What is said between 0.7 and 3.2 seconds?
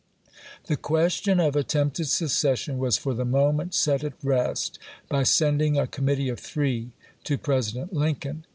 question of attempted secession was for